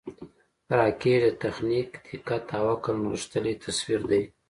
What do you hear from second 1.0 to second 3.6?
د تخنیک، دقت او عقل نغښتلی